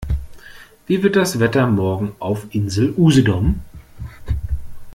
Wie 0.87 1.03
wird 1.03 1.15
das 1.15 1.39
Wetter 1.39 1.67
morgen 1.67 2.15
auf 2.17 2.47
Insel 2.55 2.91
Usedom? 2.97 3.61